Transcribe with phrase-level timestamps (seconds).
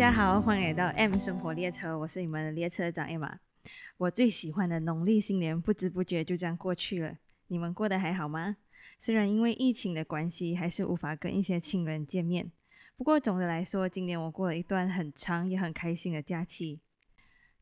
[0.00, 3.22] 大家好，欢迎来到 M 生活列车，我是你们的列车长 M。
[3.98, 7.18] 我最喜欢的农历新年不知不觉就这样过去了，
[7.48, 8.56] 你们过得还好吗？
[8.98, 12.50] 虽然因为疫情的关系，还是无法跟一些亲人见面，
[12.96, 16.80] 不过总的来说，今年我过了一段很长也很开心的假期。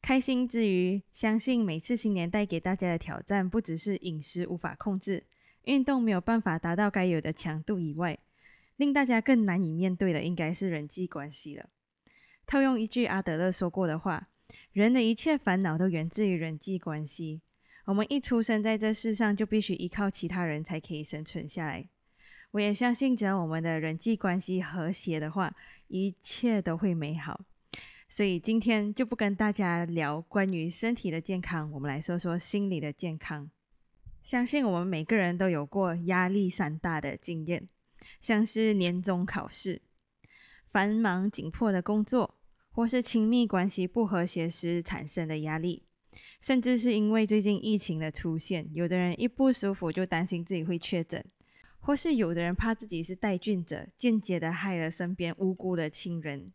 [0.01, 5.25] 开心之余，相信每次新年带给大家的挑战，不只是饮食无法控制、
[5.65, 8.17] 运动没有办法达到该有的强度以外，
[8.77, 11.69] 令大家更难以面对的，应该是人际关系了。
[12.49, 14.29] 套用一句阿德勒说过的话
[14.73, 17.43] ：“人的一切烦恼都源自于人际关系。”
[17.85, 21.87] 我们一出生在这世上，就必须依靠其他人才可以生存下来。
[22.53, 25.55] 我也相信，只要我们的人际关系和谐的话，
[25.89, 27.39] 一切都会美好。
[28.09, 33.51] 所以今天就不跟大家聊关于身体的健康，我们来说说心理的健康。
[34.23, 37.69] 相信我们每个人都有过压力山大的经验，
[38.23, 39.83] 像是年终考试、
[40.71, 42.35] 繁忙紧迫的工作，
[42.79, 45.83] 或是亲密关系不和谐时产生的压力，
[46.41, 51.25] 甚至是因为最近疫情的出现，有的人一不舒服就担心自己会确诊，
[51.81, 56.53] 或是有的人怕自己是带菌者，间接的害了身边无辜的亲人。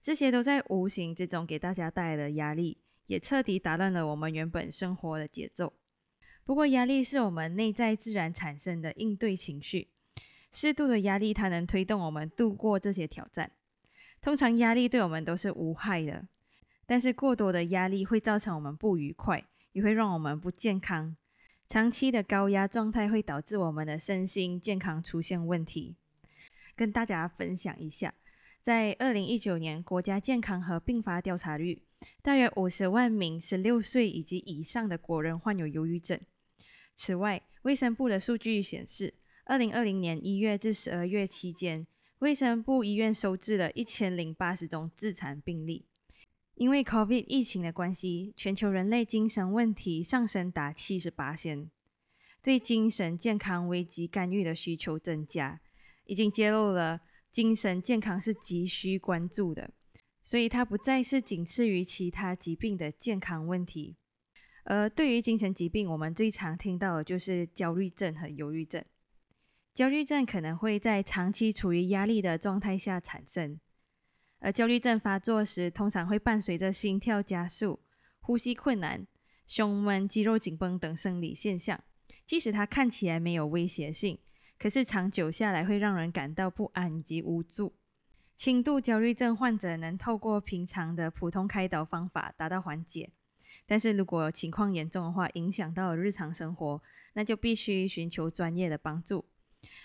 [0.00, 5.74] 这些都在无形之中给大家带来的压力，也彻底打乱了我们原本生活的节奏。
[6.46, 9.88] 不过，压力是我们内在自然产生的应对情绪，
[10.50, 13.50] 适度的压力它能推动我们度过这些挑战。
[14.26, 16.26] 通常压力对我们都是无害的，
[16.84, 21.16] 但是过多的压力会造成我们不愉快，也会让我们不健康。
[21.68, 25.94] 长期的高压状态会导致我们的身心健康出现问题。
[26.74, 28.12] 跟大家分享一下。
[28.60, 31.82] 在二零一九年，国家健康和并发调查率，
[32.20, 36.18] 大约五十万名十六岁以及以上的国人患有忧郁症。
[36.96, 39.14] 此外，卫生部的数据显示，
[39.44, 41.86] 二零二零年一月至十二月期间，
[42.20, 45.84] 卫生部医院收治了一千零八十宗自残病例。
[46.54, 51.70] 因为 COVID 疫情的关系，全球人类精神问题上升达七十八仙，
[52.42, 55.60] 对精神健康危机干预的需求增加，
[56.04, 57.00] 已经揭露了。
[57.30, 59.70] 精神健康是急需关注的，
[60.22, 63.94] 所以它不再是仅次于其他疾病的健康问题。
[64.64, 68.82] 而对于精神疾病，我们最常听到的就是焦虑症和忧郁症。
[69.76, 73.60] 焦虑症可能会在长期处于压力的状态下产生，
[74.38, 77.78] 而焦虑症发作时通常会伴随着心跳加速、
[78.20, 79.06] 呼吸困难、
[79.46, 81.78] 胸闷、肌肉紧绷等生理现象，
[82.24, 84.18] 即使它看起来没有威胁性。
[84.58, 87.74] 可是长久下来会让人感到不安以及无助。
[88.34, 93.10] 轻度焦虑症患者能透过平常的普通开导方法达到缓解，
[93.66, 96.80] 但是如果情况严重的话，影响到日常生活，
[97.12, 99.26] 那就必须寻求专业的帮助。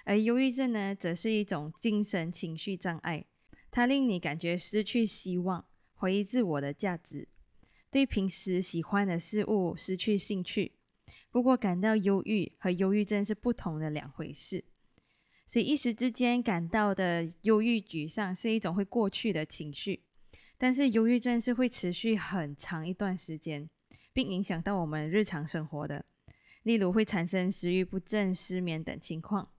[0.06, 3.26] 而忧郁症呢，则是一种精神情绪障碍，
[3.70, 5.66] 它令你感觉失去希望，
[5.96, 7.28] 怀疑自我的价值，
[7.90, 10.74] 对平时喜欢的事物失去兴趣。
[11.30, 14.66] 不过，感到忧郁和忧郁症是不同的两回事，
[15.48, 20.04] 所以一时之间感到的忧郁、沮丧是一种会过去的情绪，
[20.58, 23.70] 但是忧郁症是会持续很长一段时间，
[24.12, 26.04] 并影响到我们日常生活的，
[26.64, 29.50] 例如会产生食欲不振、失眠等情况。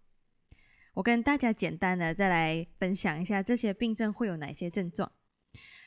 [0.95, 5.11] 我跟大家简单的再来分享一下这些病症会有哪些症状，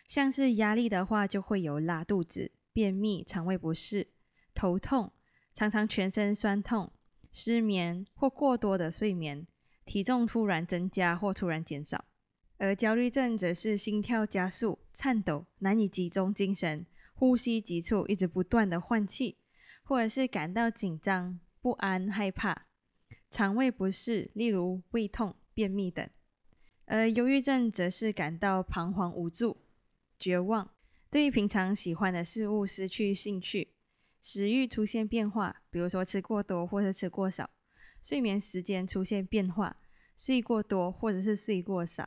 [0.08, 4.08] 像是压力的话，就会有拉肚子、便秘、肠胃不适、
[4.54, 5.12] 头痛。
[5.54, 6.92] 常常全身酸痛、
[7.32, 9.48] 失眠或过多的睡眠，
[9.86, 11.98] 体重突然增加或突然减少；
[12.58, 19.38] 而焦虑症则是心跳加速、颤抖、难以集中精神、呼吸急促、一直不断的换气，
[19.86, 22.65] 或者是感到紧张、不安、害怕、
[23.36, 26.08] 肠胃不适，例如胃痛、便秘等；
[26.86, 29.58] 而忧郁症则是感到彷徨无助、
[30.18, 30.72] 绝望，
[31.12, 33.74] 对于平常喜欢的事物失去兴趣。
[34.22, 37.44] 食欲出现变化，比如说吃过多或者吃过少；
[38.02, 39.76] 睡眠时间出现变化，
[40.16, 42.06] 睡过多或者是睡过少；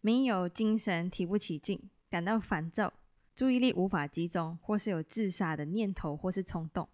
[0.00, 2.94] 没有精神、提不起劲，感到烦躁，
[3.34, 6.88] 注意力无法集中，或是有自杀的念头或是冲动。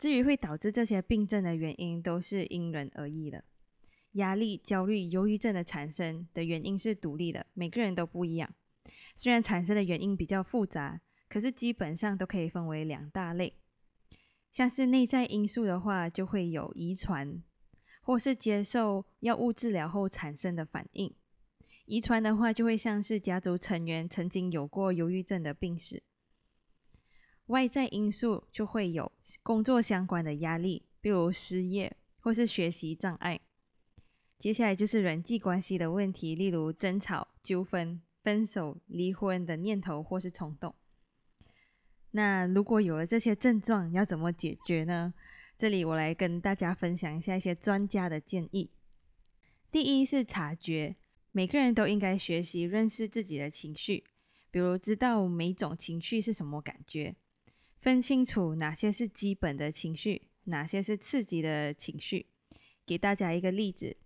[0.00, 3.44] 至于会导致这些病症的原因，都是因人而异的。
[4.14, 8.52] 压力、焦虑、忧郁症的产生的原因是独立的，每个人都不一样。
[9.14, 11.00] 虽然产生的原因比较复杂。
[11.28, 13.54] 可是基本上都可以分为两大类，
[14.50, 17.40] 像是内在因素的话，就会有遗传，
[18.02, 21.14] 或是接受药物治疗后产生的反应。
[21.86, 26.02] 遗传的话，就会像是家族成员曾经有过忧郁症的病史。
[27.50, 29.10] 外在因素就会有
[29.42, 33.40] 工作相关的压力，比如失业或是学习障碍。
[34.38, 40.74] 接下来就是人际关系的问题，例如争吵、纠纷、分手、离婚的念头或是冲动。
[42.12, 45.12] 那如果有了这些症状，要怎么解决呢？
[45.58, 48.70] 这里我来跟大家分享一下一些专家的建议。
[49.70, 50.96] 第一是察觉，
[51.32, 54.04] 每个人都应该学习认识自己的情绪，
[54.50, 57.14] 比如知道每种情绪是什么感觉，
[57.80, 62.26] 分清楚哪些是基本的情绪，哪些是刺激的情绪。
[62.86, 63.96] 给大家一个例子，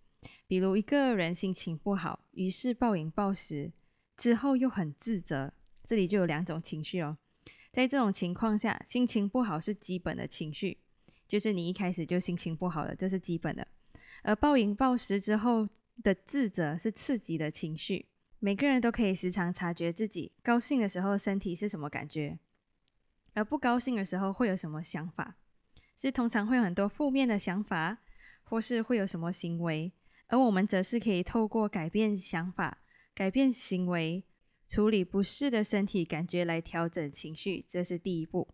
[0.46, 3.72] 比如一个人心情不好，于是暴饮暴食，
[4.16, 5.52] 之后又很自责，
[5.84, 7.16] 这里就有两种情绪哦。
[7.72, 10.78] 在这种情况下，心情不好是基本的情绪，
[11.26, 13.66] 就是你一开始就心情不好了，这是基本的。
[14.22, 15.66] 而暴饮暴食之后
[16.02, 18.06] 的自责是刺激的情绪。
[18.38, 22.38] 每个人都可以时常察觉自己高兴的时候身体是什么感觉，
[23.34, 25.36] 而不高兴的时候会有什么想法，
[25.96, 27.98] 是通常会有很多负面的想法。
[28.46, 29.90] 或是会有什么行为，
[30.26, 32.76] 而我们则是可以透过改变想法、
[33.14, 34.22] 改变行为、
[34.68, 38.46] 处理不适的身体感觉来调整情绪，这是第一步。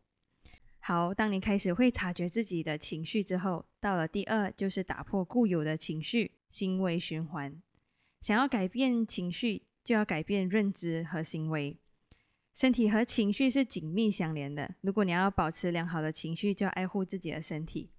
[0.78, 7.60] 好，当你开始会察觉自己的情绪之后，到了第二就是打破固有的情绪行为循环。
[8.20, 11.76] 想要改变情绪，就要改变认知和行为。
[12.54, 14.74] 身体和情绪是紧密相连的。
[14.80, 17.90] 如果你要保持良好的情绪，就要爱护自己的身体。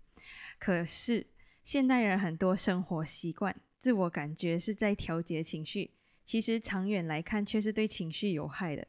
[0.60, 1.26] 可是，
[1.64, 5.92] 现代人很多生活习惯，自我感觉是在调节情绪，
[6.24, 8.88] 其实长远来看却是对情绪有害的。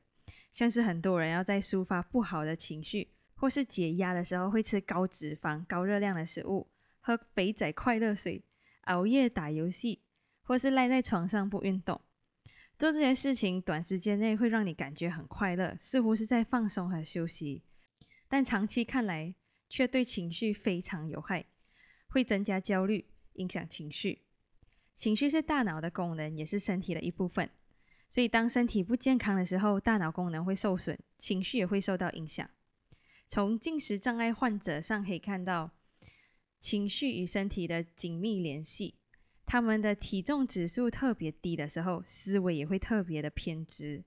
[0.51, 6.69] 像是很多人要在抒发不好的情绪或是解压的时候，会吃高脂肪、高热量的食物，
[7.01, 8.43] 喝肥仔快乐水，
[8.83, 10.03] 熬夜打游戏，
[10.43, 11.99] 或是赖在床上不运动。
[12.83, 17.63] 做这些事情，短时间内会让你感觉很快乐，似乎是在放松和休息，
[18.29, 19.33] 但长期看来
[19.69, 21.45] 却对情绪非常有害。
[22.09, 24.23] 会增加焦虑，影响情绪。
[24.97, 27.49] 情绪是大脑的功能，也是身体的一部分。
[28.11, 32.51] 所以，当身体不健康的时候，大脑功能会受损，情绪也会受到影响。
[33.29, 35.71] 从进食障碍患者上可以看到，
[36.59, 38.97] 情绪与身体的紧密联系。
[39.45, 44.05] 他们的体重指数特别低的时候，思维也会特别的偏执。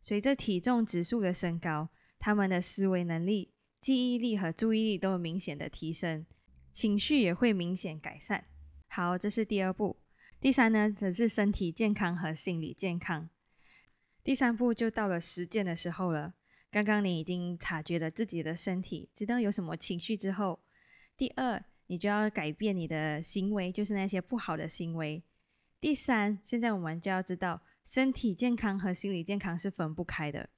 [0.00, 1.88] 随着体重指数的升高，
[2.18, 6.26] 他们的思维能力、记忆力和注意力都有明显的提升。
[6.72, 8.44] 情绪也会明显改善。
[8.88, 9.98] 好，这是第二步。
[10.40, 13.28] 第三呢，则是身体健康和心理健康。
[14.24, 16.34] 第三步就到了实践的时候了。
[16.70, 20.60] 刚刚你已经察觉了自己的身体，知道有什么情绪之后，
[21.16, 25.20] 第二，你就要改变你的行为，就是那些不好的行为。
[25.80, 30.48] 第三，现在我们就要知道，身体健康和心理健康是分不开的。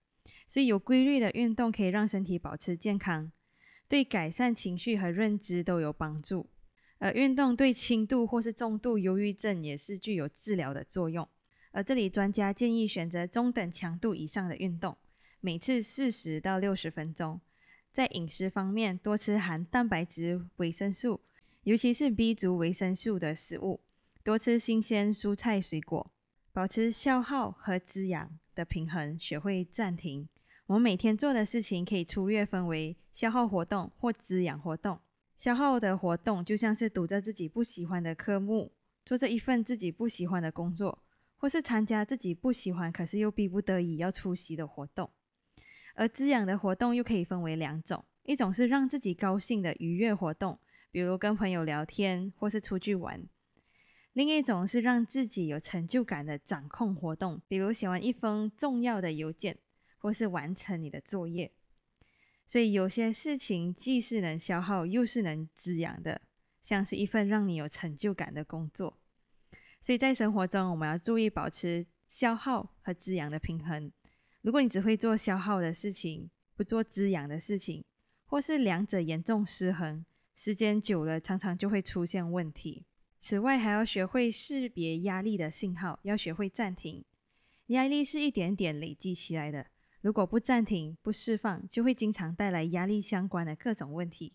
[0.46, 3.32] 所以有规律的运动可以让身体保持健康。
[3.88, 6.50] 对改善情绪和认知都有帮助，
[6.98, 11.26] 而运动对轻度或是重度忧郁症也是具有治疗的作用。
[11.70, 14.94] 而这里专家建议选择中等强度以上的运动，
[15.40, 17.40] 每次四十到六十分钟。
[17.92, 21.20] 在饮食方面，多吃含蛋白质、维生素，
[21.64, 23.80] 尤其是 B 族维生素的食物，
[24.24, 26.10] 多吃新鲜蔬菜水果，
[26.54, 30.26] 保持消耗和滋养的平衡，学会暂停。
[30.66, 34.98] 我们每天做的事情可以粗略分为消耗活动或滋养活动。
[35.36, 38.72] 消耗的活动就像是读着自己不喜欢的科目，
[39.04, 40.98] 做着一份自己不喜欢的工作，
[41.36, 45.10] 或是参加自己不喜欢可是又逼不得已要出席的活动。
[45.94, 50.58] 而滋养的活动又可以分为两种：一种是让自己高兴的愉悦活动，
[50.90, 53.20] 比如跟朋友聊天或是出去玩；
[54.12, 59.58] 另一种是让自己有成就感的掌控活动，比如写完一封重要的邮件。
[60.02, 61.52] 或是完成你的作业，
[62.44, 66.22] 所以有些事情既是能消耗，又是能滋养的，
[66.60, 68.98] 像是一份让你有成就感的工作。
[69.80, 73.92] 所以在生活中，我们要注意保持消耗和滋养的平衡。
[74.42, 77.84] 如果你只会做消耗的事情，不做滋养的事情，
[78.26, 82.84] 或是两者严重失衡，时间久了，常常就会出现问题。
[83.20, 87.04] 此外，还要学会识别压力的信号，要学会暂停。
[87.68, 89.68] 压力是一点点累积起来的。
[90.00, 94.32] 如果不暂停、不释放，就会经常带来压力相关的各种问题。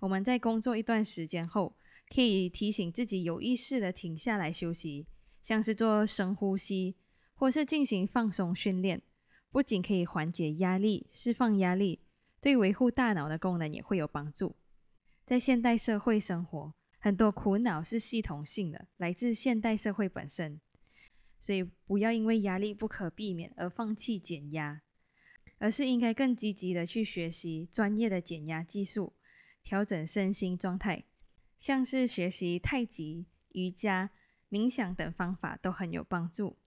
[0.00, 1.76] 我们在工作一段时间后，
[2.08, 5.06] 可以提醒自己有意识的停下来休息，
[5.42, 6.96] 像是做深呼吸，
[7.34, 9.02] 或是进行放松训练。
[9.56, 12.00] 不仅可以缓解压力、释放压力，
[12.42, 14.54] 对维护大脑的功能也会有帮助。
[15.24, 20.60] 在现代社会生活，很多苦恼是系统性的，来自现代社会本身。
[21.40, 24.82] 所以，不要因为压力不可避免而放弃减压。
[25.56, 29.14] 而是应该更积极的去学习专业的减压技术，
[29.64, 31.04] 调整身心状态，
[31.56, 34.10] 像是学习太极、瑜伽、
[34.50, 36.58] 冥想等方法都很有帮助。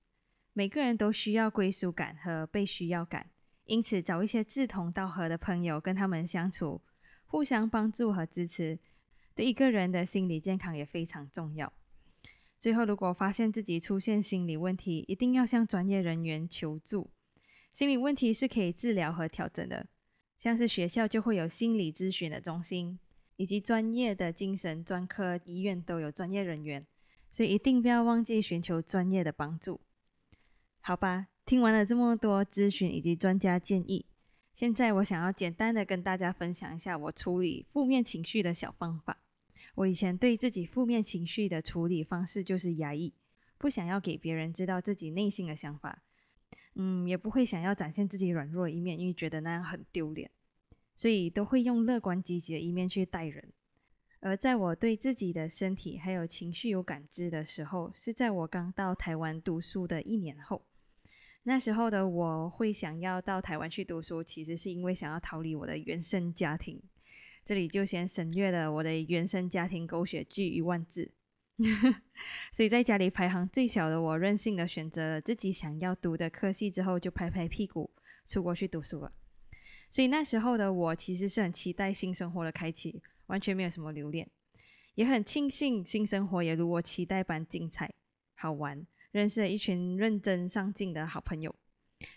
[0.53, 3.29] 每个人都需要归属感和被需要感，
[3.65, 6.82] 因此找一些志同道合的朋友跟他们相处，
[7.25, 8.79] 互相帮助和支持，
[9.36, 11.72] 对一个人的心理健康也非常重要。
[12.60, 17.10] 最后，如果发现自己出现心理问题，一定要向专业人员求助。
[17.72, 19.88] 心理问题是可以治疗和调整的，
[20.38, 23.00] 像是学校就会有心理咨询的中心，
[23.38, 26.86] 以及专业的精神专科医院都有专业人员，
[27.32, 29.79] 所以一定不要忘记寻求专业的帮助。
[30.81, 34.05] 好吧，听完了这么多咨询以及专家建议，
[34.53, 39.21] 现在我想要简单的跟大家分享一下我处理负面情绪的小方法。
[39.75, 43.13] 我以前对自己负面情绪的处理方式就是压抑，
[43.57, 46.01] 不想要给别人知道自己内心的想法，
[46.75, 50.31] 嗯，也不会想要展现自己软弱的一面，因为觉得那样很丢脸，
[50.95, 53.53] 所以都会用乐观积极的一面去待人。
[54.21, 60.65] 而在我对自己的身体还有情绪有感知的时候，是在我刚到台湾读书的一年后。
[61.43, 66.81] 那时候的我会想要到台湾去读书，其实是因为想要逃离我的原生家庭。
[67.46, 71.12] 这里就先省略了我的原生家庭狗血剧一万字。
[72.53, 77.89] 所以在家里排行最小的我，任性的选择了自己想要读的科系之后，就拍拍屁股
[78.25, 79.12] 出国去读书了。
[79.89, 84.29] 所以那时候的我其实是很期待新生活的开启，完全没有什么留恋，
[84.93, 87.91] 也很庆幸新生活也如我期待般精彩
[88.36, 88.86] 好玩。
[89.12, 91.54] 认识了一群认真上进的好朋友，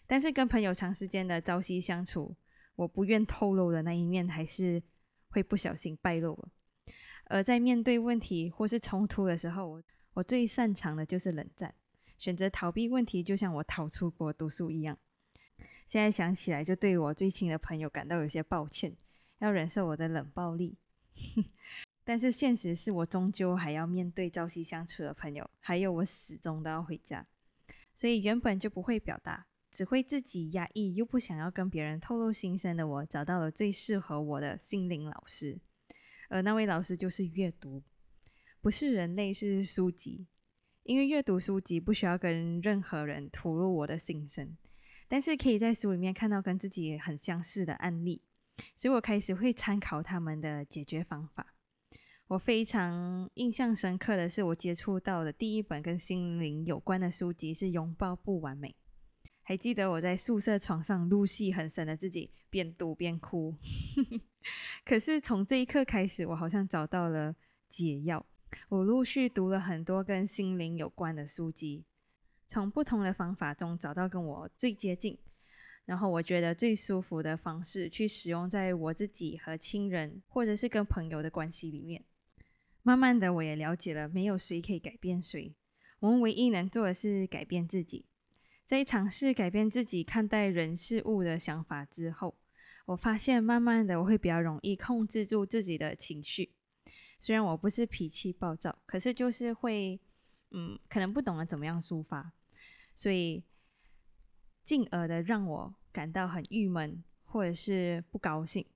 [0.07, 2.37] 但是跟朋友长时间的朝夕相处，
[2.77, 4.83] 我不愿透露的那一面还是
[5.31, 6.49] 会不小心败露了。
[7.27, 9.83] 而在面对问题或是冲突的时候，我
[10.15, 11.75] 我最擅长的就是冷战，
[12.19, 14.99] 选择逃避问题，就像我逃出国读书一样。
[15.87, 18.95] 现在想起来，就对我最亲的朋友感到有些抱歉，
[19.39, 20.77] 要忍受我的冷暴力。
[22.05, 27.27] 但是现实是我终究还要面对朝夕相处的朋友，还有我始终都要回家，
[27.95, 35.61] 所以原本就不会表达，只会自己压抑又不想要跟别人透露心声的我，找到了最适合我的心灵老师，
[36.29, 37.83] 而那位老师就是阅读，
[38.61, 40.27] 不是人类，是书籍，
[40.83, 44.57] 因为阅读书籍不需要跟任何人吐露我的心声，
[45.07, 48.23] 但是可以在书里面看到跟自己很相似的案例，
[48.75, 51.52] 所以我开始会参考他们的解决方法。
[52.29, 58.69] 我非常印象深刻的是，我接触到的第一本跟心灵有关的书籍是《拥抱不完美》。
[59.43, 63.55] 还记得我在宿舍床上入戏很深的自己，边读边哭。
[64.85, 67.35] 可是从这一刻开始，我好像找到了
[67.69, 68.25] 解药。
[68.69, 71.85] 我陆续读了很多跟心灵有关的书籍，
[72.47, 75.19] 从不同的方法中找到跟我最接近，
[75.85, 82.03] 然后我觉得最舒服的方式去使用在我自己和亲人或者是跟朋友的关系里面。
[82.83, 85.55] 慢慢的，我也了解了，没有谁可以改变谁，
[86.01, 88.05] 我们唯一能做的是改变自己。
[88.67, 92.35] 在尝试改变自己看待人事物的想法之后，
[92.87, 96.51] 我发现慢慢的我会比较容易控制住自己的情绪。
[97.21, 100.01] 虽然我不是脾气暴躁，可是就是会，
[100.51, 102.33] 嗯，可能不懂得怎么样抒发，
[102.97, 103.45] 所以
[104.65, 108.67] 进而的让我感到很郁闷或者是不高兴。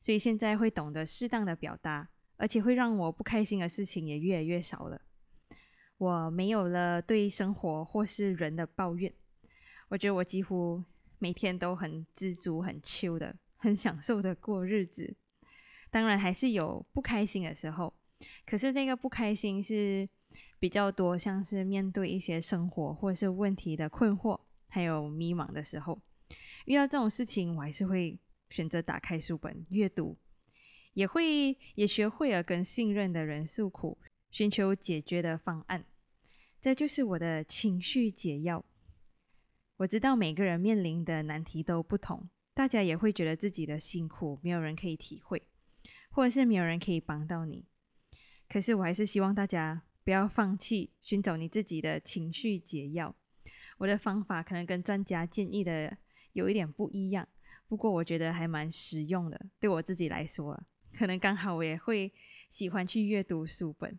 [0.00, 2.10] 所以现在会懂得适当的表达。
[2.40, 4.98] 而且会让我不开心的事情也越来越少了。
[5.98, 9.12] 我没有了对生活或是人的抱怨，
[9.88, 10.82] 我觉得我几乎
[11.18, 15.14] 每天都很知足、很 chill 的，很享受的过日子。
[15.90, 17.92] 当然还是有不开心的时候，
[18.46, 20.08] 可是那个不开心是
[20.58, 26.00] 比较多，像是面对一些生活或是问题的困惑，还有迷茫的时候，
[26.64, 28.18] 遇到这种事情，我还是会
[28.48, 30.16] 选择打开书本阅读。
[30.92, 33.98] 也会也学会了跟信任的人诉苦，
[34.30, 35.84] 寻求解决的方案，
[36.60, 38.64] 这就是我的情绪解药。
[39.76, 45.42] 我知道每个人面临的难题都不同，大家也会觉得自己的辛苦没有人可以体会，
[46.10, 47.64] 或者是没有人可以帮到你。
[48.48, 53.14] 可是我还是希望大家不要放弃寻找你自己的情绪解药。
[53.78, 55.96] 我的方法可能跟专家建议的
[56.32, 57.26] 有一点不一样，
[57.66, 60.62] 不过我觉得还蛮实用的，对我自己来说。
[61.00, 62.12] 可能刚好我也会
[62.50, 63.98] 喜欢去阅读书本，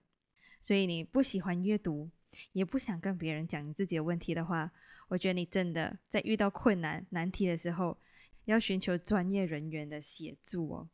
[0.59, 2.07] 所以你不喜欢阅读，
[2.51, 4.69] 也不想跟别人讲你自己的问题的话，
[5.07, 7.97] 我觉得你真的在遇到困难难题的时候，
[8.45, 10.87] 要寻求专业人员的协助哦。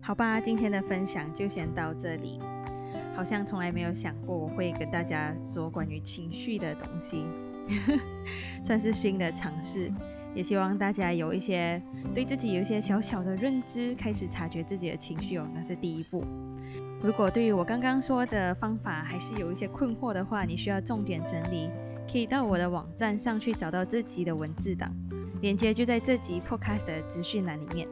[0.00, 2.38] 好吧，今天的分享就先到这里。
[3.16, 7.26] 好像从来没有想过我会跟大家说关于情绪的东西，
[8.62, 9.90] 算是新的尝试。
[10.34, 11.80] 也希望大家有一些
[12.14, 16.24] 对自己有一些小小的认知，开始察觉自己的情绪哦，那是第一步。
[17.02, 21.70] 如果对于我刚刚说的方法还是有一些困惑的话，你需要重点整理，
[22.10, 24.94] 可以到我的网站上去找到这集的文字档，
[25.40, 27.88] 链接就在这集 Podcast 的资讯栏里面。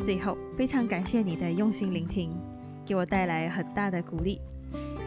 [0.00, 2.30] 最后，非常感谢你的用心聆听，
[2.84, 4.40] 给我带来很大的鼓励，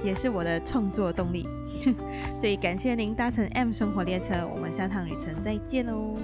[0.03, 1.47] 也是我的创作动力。
[2.37, 6.15] 所以感谢您搭乘 M 生活列车，我们下趟旅程再见喽。